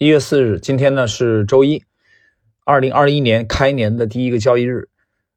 [0.00, 1.82] 一月四日，今天呢是周一，
[2.64, 4.88] 二零二一年开年的第一个交易日。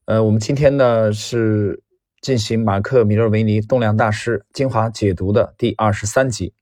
[0.05, 1.81] 呃，我们今天呢是
[2.21, 6.53] 进行马克·米勒维尼动量大师精华解读的第二十三集。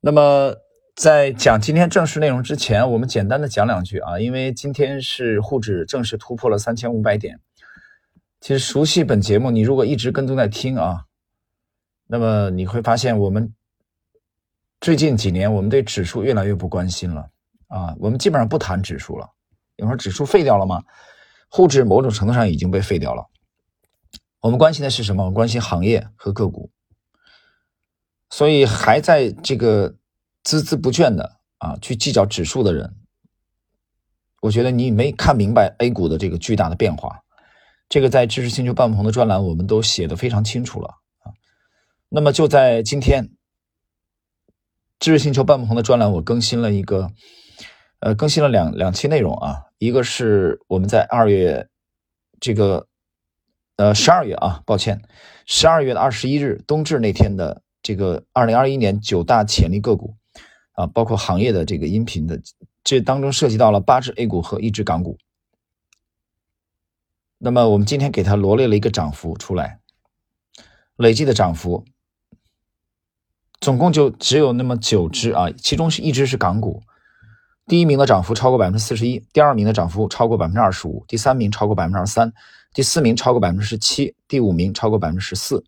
[0.00, 0.54] 那么
[0.94, 7.40] 在讲今天正式内容之前，我们简单的讲两句啊，因为今天是沪指正式突破了三千五百点。
[8.40, 11.06] 其实熟悉本节目，你如果一直跟踪在听啊，
[12.06, 13.52] 那么你会发现我们。
[14.80, 17.30] 最近几年，我们对指数越来越不关心了
[17.68, 17.96] 啊！
[17.98, 19.28] 我们基本上不谈指数了。
[19.76, 20.84] 有说指数废掉了吗？
[21.48, 23.26] 沪指某种程度上已经被废掉了。
[24.40, 25.22] 我们关心的是什么？
[25.24, 26.70] 我们关心行业和个股。
[28.28, 29.92] 所以还在这个
[30.44, 32.96] 孜孜不倦的啊去计较指数的人，
[34.42, 37.22] 我觉得你没看明白 A 股的这个巨大的变化。
[37.88, 40.88] 这个在知识星球半鹏的专栏我们都写的非常清楚了
[41.20, 41.32] 啊。
[42.10, 43.35] 那么就在今天。
[44.98, 47.10] 知识星球半不同的专栏，我更新了一个，
[48.00, 49.64] 呃，更新了两两期内容啊。
[49.78, 51.68] 一个是我们在二月
[52.40, 52.86] 这个，
[53.76, 55.02] 呃，十二月啊，抱歉，
[55.44, 60.16] 十二月的二十一日冬至那天的这个二零二一年九大潜力个股
[60.72, 62.40] 啊，包括行业的这个音频的，
[62.82, 65.18] 这当中涉及到了八只 A 股和一只港股。
[67.38, 69.80] 那么我们今天给它罗列了一个涨幅出来，
[70.96, 71.84] 累计的涨幅。
[73.66, 76.84] 总共就只有那么九只啊，其中是一只是港股，
[77.66, 82.32] 第一名的涨幅超过百分之四十一，第二名的涨幅超过百分之二十五，第三名超过百分之二十三，
[82.72, 85.64] 第四名超过百分之十七，第五名超过百分之十四，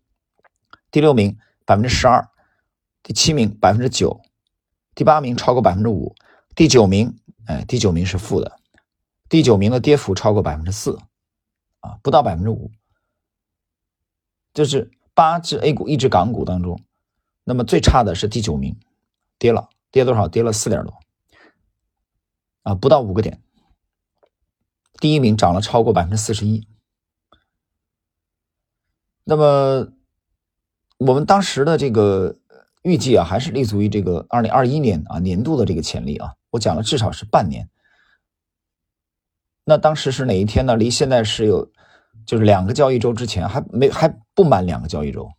[0.89, 2.25] 第六名百分之十二，
[3.03, 4.21] 第七名百分之九，
[4.95, 6.15] 第八名超过百分之五，
[6.55, 7.13] 第九名
[7.47, 8.49] 哎，第九名是负的，
[9.27, 10.97] 第九名的跌幅超过百分之四，
[11.81, 12.71] 啊，不到百分之五，
[14.53, 16.79] 就是八只 A 股，一只港股当中。
[17.49, 18.77] 那么最差的是第九名，
[19.39, 20.27] 跌了，跌多少？
[20.27, 20.99] 跌了四点多，
[22.61, 23.41] 啊，不到五个点。
[24.99, 26.67] 第一名涨了超过百分之四十一。
[29.23, 29.91] 那么
[30.99, 32.37] 我们当时的这个
[32.83, 36.35] 预计啊，还是立足于这个二零二一年啊年度的这个潜力啊。
[36.51, 37.67] 我讲了至少是半年。
[39.63, 40.75] 那当时是哪一天呢？
[40.75, 41.71] 离现在是有，
[42.27, 45.31] 就是两个交易周之前，还没还不满两个交易周。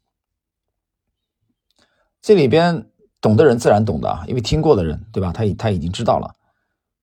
[2.23, 2.87] 这里边
[3.21, 5.33] 懂的人自然懂的啊，因为听过的人，对吧？
[5.33, 6.35] 他已他已经知道了，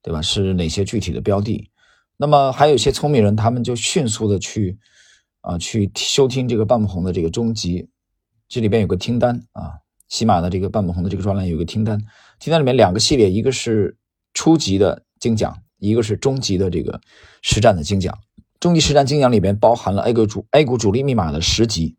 [0.02, 0.22] 对吧？
[0.22, 1.70] 是哪些具体的标的？
[2.16, 4.78] 那么还有一些聪明人，他们就迅速的去
[5.40, 7.88] 啊，去收听这个半不红的这个终极，
[8.48, 9.74] 这里边有个听单啊，
[10.08, 12.00] 喜马的这个半不红的这个专栏有个听单，
[12.38, 13.96] 听单里面两个系列，一个是
[14.34, 17.00] 初级的精讲，一个是中级的这个
[17.42, 18.16] 实战的精讲。
[18.60, 21.96] 中级实战精讲里边包含了 A 股主 A 股主力密码的十级。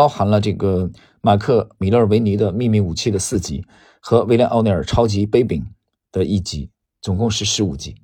[0.00, 0.90] 包含了这个
[1.20, 3.62] 马克·米勒维尼的秘密武器的四集
[4.00, 5.62] 和威廉·奥尼尔超级杯柄
[6.10, 6.70] 的一集，
[7.02, 7.94] 总共是十五集。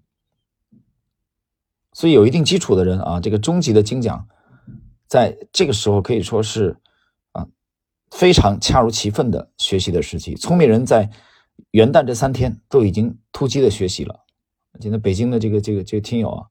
[1.94, 4.28] 所以有一定基础的人啊，这个中级的精讲，
[5.08, 6.76] 在这个时候可以说是
[7.32, 7.48] 啊
[8.10, 10.34] 非常恰如其分的学习的时期。
[10.34, 11.10] 聪明人在
[11.70, 14.20] 元旦这三天都已经突击的学习了。
[14.80, 16.44] 今天北京的这个这个这个听友啊，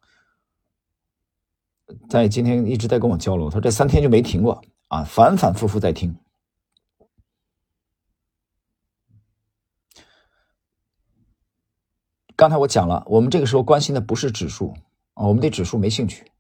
[2.09, 4.59] 在今天一直在跟我交流，他说这三天就没停过。
[4.95, 6.16] 啊，反反复复在听。
[12.38, 14.73] 刚才我讲了，我们这个时候关心的不是指数
[15.16, 16.31] 啊，我们对指数没兴趣，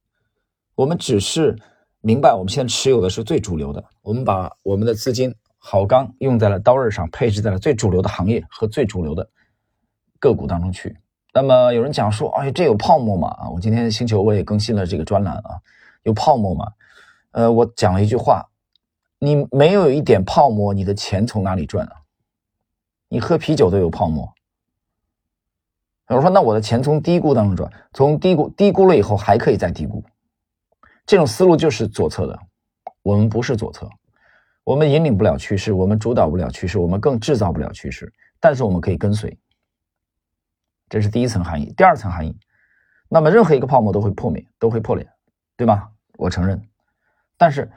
[0.73, 1.57] 我们只是
[1.99, 9.29] 明白我们现在持有的是最主流的，我们把我们的资金好钢用在了刀刃上，配置在了最主流的行业和最主流的
[10.17, 10.97] 个股当中去。
[11.33, 13.27] 那么有人讲说，哎，这有泡沫吗？
[13.31, 15.59] 啊，我今天星球我也更新了这个专栏啊，
[16.03, 16.71] 有泡沫吗？
[17.35, 18.49] 呃，我讲了一句话，
[19.19, 21.91] 你没有一点泡沫，你的钱从哪里赚啊？
[23.09, 24.33] 你喝啤酒都有泡沫。
[26.07, 30.01] 我说，那我的钱从低估当中赚，从低估低估了以后还可以再低估，
[31.05, 32.39] 这种思路就是左侧的。
[33.01, 33.89] 我们不是左侧，
[34.63, 39.37] 我们引领不了趋势，我们主导不了趋势，我们更制造不了趋势，但是我们可以跟随。
[40.87, 41.73] 这是第一层含义。
[41.75, 42.33] 第二层含义，
[43.09, 45.05] 那么任何一个泡沫都会破灭，都会破裂，
[45.57, 45.89] 对吗？
[46.17, 46.65] 我承认。
[47.37, 47.71] 但是，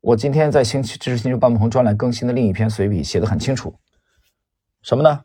[0.00, 3.78] 我今天在星期知识星球半不红专栏更新的另一篇随笔写的很清楚，
[4.82, 5.24] 什么呢？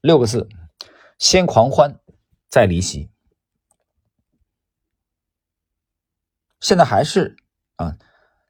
[0.00, 0.48] 六个字：
[1.18, 2.00] 先狂欢，
[2.48, 3.10] 再离席。
[6.60, 7.36] 现在还是
[7.76, 7.96] 啊，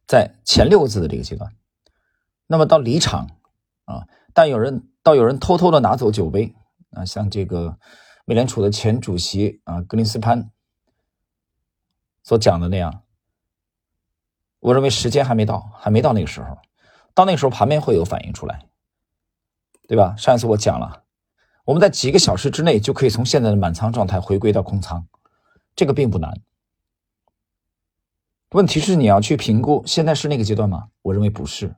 [0.07, 1.55] 在前六个字的这个阶段。
[2.47, 3.29] 那么到离场
[3.85, 6.55] 啊，但有人到有人偷偷的拿走酒杯
[6.93, 7.79] 啊，像这个
[8.25, 10.51] 美联储的前主席啊格林斯潘
[12.23, 13.05] 所讲的那样。
[14.61, 16.59] 我认为时间还没到，还没到那个时候，
[17.15, 18.67] 到那个时候盘面会有反应出来。
[19.89, 20.15] 对吧？
[20.19, 21.05] 上一次我讲了，
[21.65, 25.07] 我们在几个小时之内就可以从现在的满仓状态回归到空仓，
[25.75, 26.43] 这个并不难。
[28.51, 30.89] 问题是你要去评估，现在是那个阶段吗？
[31.01, 31.75] 我认为不是，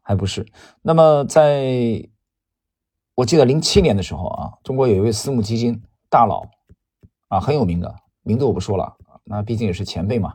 [0.00, 0.46] 还不是。
[0.80, 2.08] 那么在，
[3.14, 6.46] 我记得零七年的时候啊，中国有一位私募基金大佬
[7.28, 10.34] 啊，很有名的，名字我不说了，那毕竟也是前辈嘛，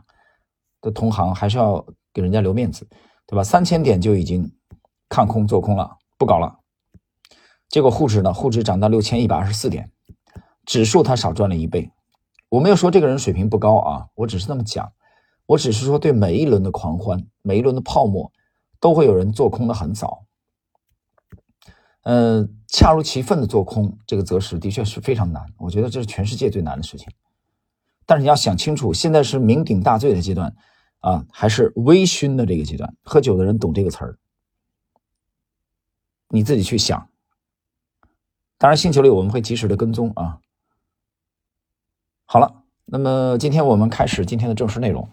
[0.82, 1.82] 的同行还是要
[2.12, 2.86] 给人家留面子，
[3.26, 3.42] 对吧？
[3.42, 4.52] 三千点就已经
[5.08, 6.58] 看空做空了，不搞了。
[7.70, 9.90] 结果沪指呢，沪指涨到六千一百二十四点，
[10.66, 11.90] 指数它少赚了一倍。
[12.50, 14.92] 我没有说这个人水平不高啊，我只是这么讲，
[15.46, 18.30] 我只是说对每一轮的狂欢，每一轮的泡沫，
[18.78, 20.26] 都会有人做空的很早，
[22.02, 27.08] 呃，恰如其分的做空，这个择时的确是非常难，我觉得这是全世界最难的事情。
[28.04, 30.54] 但是你要想清楚，现在是酩酊大醉的阶段
[31.02, 32.96] 啊，还是微醺的这个阶段？
[33.02, 34.18] 喝酒的人懂这个词儿，
[36.28, 37.08] 你自己去想。
[38.56, 40.38] 当然，星球里我们会及时的跟踪啊。
[42.24, 45.10] 好了，那么今天我们开始今天的正式内容。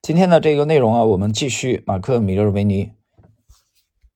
[0.00, 2.86] 今天的这个内容啊，我们继续马克·米勒维尼《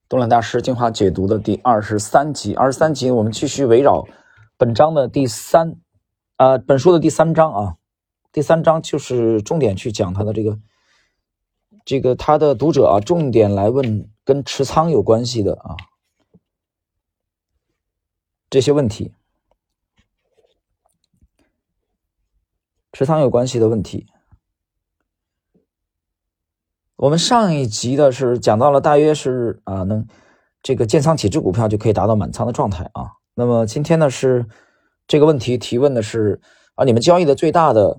[0.08, 2.54] 东兰大师精华解读》的第二十三集。
[2.54, 4.06] 二十三集，我们继续围绕
[4.60, 5.76] 本章的第三，
[6.36, 7.76] 呃，本书的第三章啊，
[8.30, 10.60] 第三章就是重点去讲他的这个，
[11.86, 15.76] 这个他的读者啊，重点来问跟持仓有关系的啊。
[18.50, 19.14] 这些问题，
[22.92, 24.08] 持仓有关系的问题。
[26.96, 30.06] 我们上一集的是讲到了，大约是啊，能
[30.62, 33.12] 这个建仓几只股票就可以达到满仓的状态啊。
[33.40, 34.44] 那么今天呢是
[35.08, 36.42] 这个问题提问的是
[36.74, 37.98] 啊，你们交易的最大的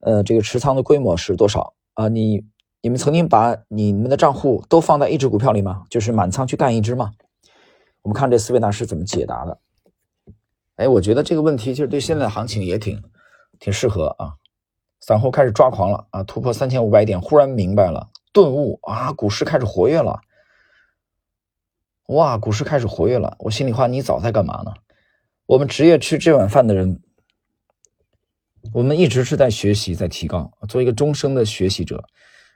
[0.00, 2.08] 呃这个持仓的规模是多少啊？
[2.08, 2.44] 你
[2.82, 5.84] 你们曾经把你们的账户都放在一只股票里吗？
[5.88, 7.12] 就是满仓去干一只吗？
[8.02, 9.58] 我们看这四位大师怎么解答的。
[10.76, 13.02] 哎，我觉得这个问题其实对现在的行情也挺
[13.58, 14.34] 挺适合啊。
[15.00, 20.20] 散户开始抓狂了啊，突破三千五百点，忽然明白了，顿悟啊，股市开始活跃了。
[22.08, 24.74] 哇，股市开始活跃了，我心里话，你早在干嘛呢？
[25.46, 27.00] 我们职业吃这碗饭的人，
[28.74, 32.04] 我们一直是在学习，在提高，做一个终生的学习者。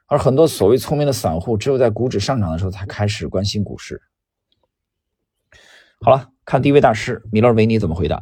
[0.07, 4.03] 而很多所谓聪明的散户，只有在股指上涨的时候才开始关心股市。
[6.01, 6.29] 好了。
[6.45, 8.21] 看第一位大师米勒维尼怎么回答。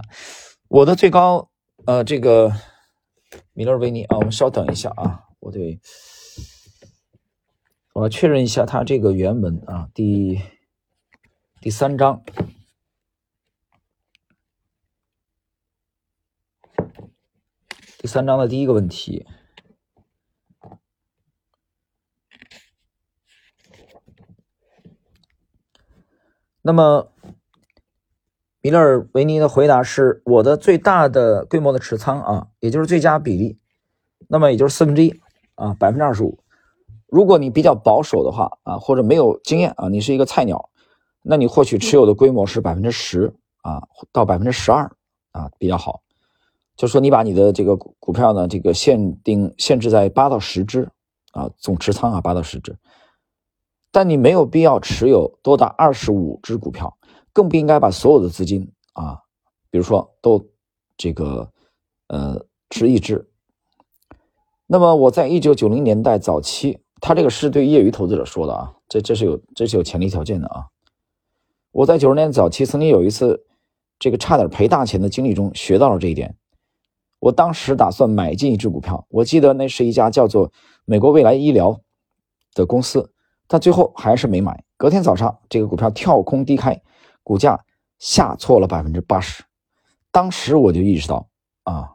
[0.69, 1.49] 我的最高，
[1.87, 2.53] 呃，这个
[3.55, 5.81] 米勒维尼啊，我们稍等一下啊，我得
[7.95, 10.39] 我要确认一下他这个原文啊，第
[11.63, 12.23] 第三章，
[17.99, 19.27] 第三章的第一个问题。
[26.63, 27.13] 那么。
[28.63, 33.59] 米勒尔维尼的回答是：我的最大的规模的持仓啊，也就是最佳比例，
[34.29, 35.19] 那么也就是四分之一
[35.55, 36.43] 啊，百分之二十五。
[37.07, 40.69] 如果你比较保守的话啊，或者没有经验啊，你是一个菜鸟，
[41.23, 43.83] 那你获取持有的规模是百分之十啊
[44.13, 44.91] 到百分之十二
[45.33, 46.03] 啊比较好。
[46.77, 50.89] 就说你把你的这个股股票呢，这个限定限制在八到十只
[51.33, 52.77] 啊，总持仓啊八到十只，
[53.91, 56.97] 但你没有必要持有多达二十五只股票。
[57.33, 59.21] 更不应该把所有的资金啊，
[59.71, 60.45] 比如说都
[60.97, 61.49] 这个
[62.09, 63.31] 呃持一只。
[64.67, 70.67] 那么我在一九九零年代早期，他这个是对业余投资者说的啊，这这是有这是有前提条件的啊。
[71.73, 73.47] 我在九十年早期曾经有一次
[73.99, 76.37] 这个差点赔大钱的经历中学到了这一点。
[77.19, 80.51] 我当时打算买进一只股票，我记得那是一家叫做
[80.85, 81.81] 美国未来医疗
[82.55, 83.13] 的公司，
[83.47, 84.65] 但最后还是没买。
[84.77, 86.81] 隔天早上，这个股票跳空低开。
[87.23, 87.65] 股价
[87.99, 89.45] 下挫了百分之八十，
[90.11, 91.29] 当时我就意识到
[91.63, 91.93] 啊，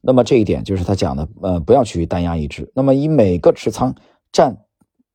[0.00, 2.70] 那么这一点就是他讲的，呃，不要去单压一只。
[2.74, 3.94] 那么以每个持仓
[4.32, 4.66] 占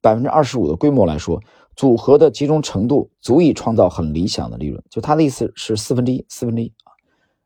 [0.02, 1.44] 百分之二十五的规模来说，
[1.76, 4.84] 组合的集中程度足以创造很理想的利润。
[4.90, 6.92] 就他的意思是四分之一，四分之一啊。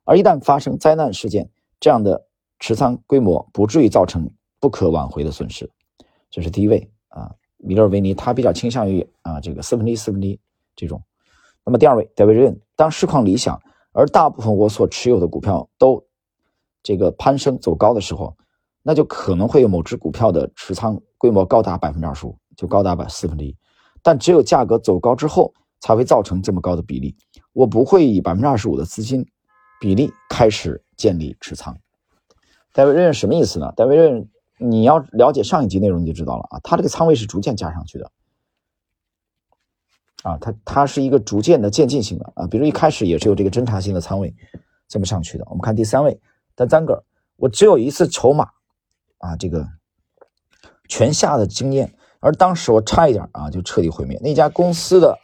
[0.03, 2.25] 而一旦发生灾难事件，这样的
[2.59, 4.29] 持仓规模不至于造成
[4.59, 5.69] 不可挽回的损失。
[6.29, 10.39] 这是第一位啊，米勒维尼，他比较倾向于啊这个四分之一，四分之一。
[10.75, 11.01] 这种，
[11.65, 13.59] 那么第二位戴维任，当市况理想，
[13.91, 16.05] 而大部分我所持有的股票都
[16.83, 18.35] 这个攀升走高的时候，
[18.83, 23.55] 那就可能会有某只股票的持仓规模高达百分之二十五，就高达百四分之一。
[24.07, 27.13] 但只有价格走高之后，才会造成这么高的比例。
[27.51, 29.27] 我不会以百分之二十五的资金
[29.81, 31.77] 比例开始建立持仓。
[32.71, 33.69] 戴维任什么意思呢？
[33.75, 38.09] 戴维任，你要了解上一集内容你就知道了啊，它这个仓位是逐渐加上去的，
[40.23, 44.33] 啊，它它是一个逐渐的渐进性的啊，比如一开始也是有这个侦查性的仓位
[44.87, 45.43] 这么上去的。
[45.49, 46.17] 我们看第三位，
[46.55, 47.03] 单三个，
[47.35, 48.49] 我只有一次筹码
[49.17, 49.67] 啊，这个
[50.87, 54.19] 全下的经验，而当时我差一点啊就彻底毁灭。
[54.23, 55.17] 那家公司的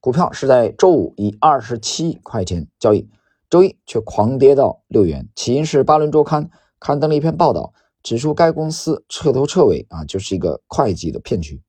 [0.00, 3.08] 股票是在周五以二十七块钱交易。
[3.48, 6.50] 周一却狂跌到六元，起因是巴伦周刊
[6.80, 11.60] 刊登了一篇报道，指出该公司彻头彻尾啊就是一个会计的骗局。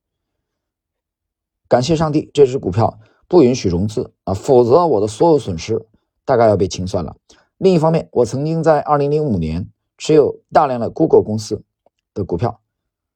[1.67, 5.85] 感谢上帝，这只股票不允许融资啊，否则我的所有损失
[6.23, 7.17] 大概要被清算了。
[7.57, 11.65] 另一方面，我曾经在二零零五年持有大量的 Google 公司
[12.13, 12.61] 的股票，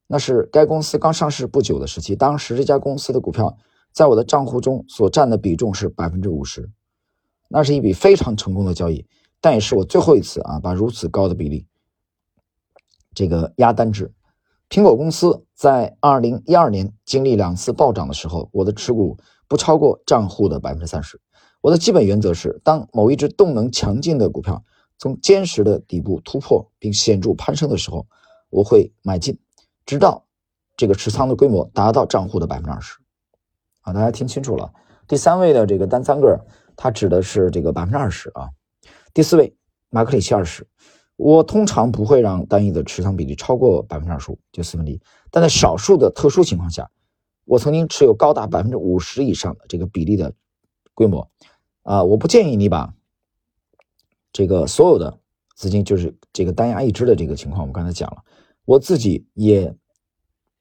[0.08, 3.58] 那是该公司刚上市不久的时期，当时这家公司的股票
[3.92, 6.70] 在我的账户中所占的比重是百分之五十。
[7.50, 9.06] 那是一笔非常成功的交易，
[9.40, 11.66] 但也是我最后一次啊，把如此高的比例
[13.14, 14.14] 这个压单制。
[14.70, 21.20] 苹果公司在二零一二年经历两次暴涨的时候，我的持股不超过账户的百分之三十。
[21.62, 24.64] 我的基本原则是，当某一只动能强劲的股票
[24.98, 28.06] 从坚实的底部突破并显著攀升的时候，
[28.50, 29.40] 我会买进，
[29.88, 30.24] 直到
[30.76, 33.00] 这个持仓的规模达到账户的百分之二十。
[33.82, 34.72] 啊，大家听清楚了，
[35.08, 36.40] 第三位的这个单三个。
[36.80, 38.52] 它指的是这个百分之二十啊。
[39.12, 39.56] 第四位，
[39.90, 40.68] 马克里奇二十，
[41.16, 45.02] 我通常不会让单一的持仓比例超过百分之二十五，就四分之一。
[45.32, 46.88] 但在少数的特殊情况下，
[47.46, 50.32] 我曾经持有高达百分之五十以上的这个比例的
[50.94, 51.28] 规模
[51.82, 52.04] 啊。
[52.04, 52.94] 我不建议你把
[54.32, 55.18] 这个所有的
[55.56, 58.24] 资金，就是这个单压一支的这个情况，我们刚才讲了，
[58.68, 59.74] 我自己也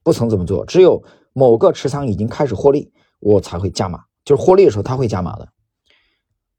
[0.01, 0.65] 不曾这么做。
[0.65, 4.05] 只有某个持仓已经开始获利，我才会加码。
[4.23, 5.49] 就是获利的时候，它会加码的。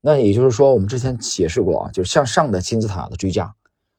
[0.03, 3.55] 那也就是说，我们之前解释过啊，就是向上的金字塔的追加，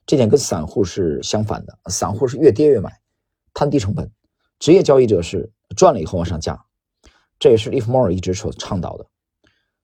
[0.06, 1.78] 这点跟散户是相反的。
[1.88, 3.02] 散户是越跌越买，
[3.52, 4.06] 摊低成本；
[4.60, 6.64] 职业交易者是赚了以后往上加，
[7.40, 9.08] 这也是 Ifmore 一直所倡导的。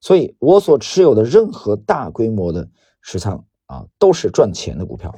[0.02, 2.70] 所以，我所持有的任何大规模的
[3.02, 5.16] 持仓啊，都是赚钱的股票。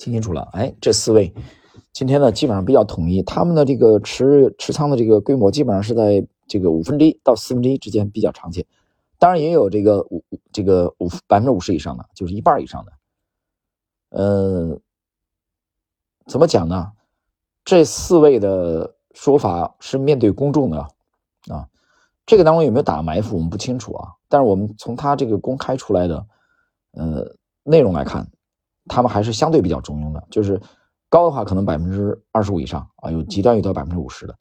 [0.00, 0.48] 听清楚了？
[0.52, 1.32] 哎，这四位
[1.92, 8.64] 今天呢，基本上比较统一，他们的这个持持仓的这个规模，基本上是在这个五分之一到四分之一之间比较常见。
[9.18, 12.92] 当然也有这个五这个五百分之五十以上的，就是一半以上的。
[14.08, 14.80] 呃，
[16.26, 16.92] 怎么讲呢？
[17.62, 20.80] 这四位的说法是面对公众的
[21.48, 21.68] 啊。
[22.24, 24.08] 这个单位有没有打埋伏，我们不清楚啊。
[24.28, 26.26] 但是我们从他这个公开出来的
[26.92, 28.26] 呃内容来看，
[28.90, 30.60] 他们还是相对比较中庸的，就是
[31.08, 34.36] 高的话可能百分之二十五以上啊，有极端有到百分之五十的。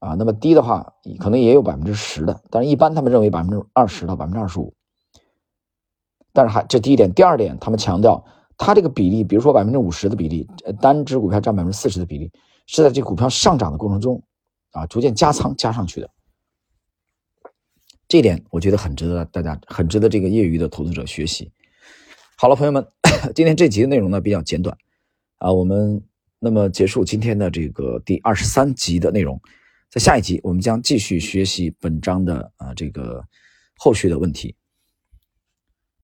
[0.00, 4.74] 啊，那么低的话，可能也有百分之十的，但是一般他们认为百分之二十到百分之二十五。
[6.32, 8.24] 但是还这第一点，第二点，他们强调，
[8.56, 10.48] 它这个比例，比如说百分之五十的比例，
[10.80, 12.32] 单只股票占百分之四十的比例，
[12.66, 14.22] 是在这股票上涨的过程中，
[14.72, 16.10] 啊，逐渐加仓加上去的。
[18.08, 21.52] 这点我觉得很值得大家，很值得这个业余的投资者学习。
[22.40, 22.82] 好了，朋友们，
[23.36, 24.74] 今天这集的内容呢比较简短，
[25.40, 26.02] 啊，我们
[26.38, 29.38] 那么结束今天的这个第二十三集的内容。
[29.90, 33.22] 在下一集，我们将继续学习本章的啊这个
[33.76, 34.56] 后续的问题。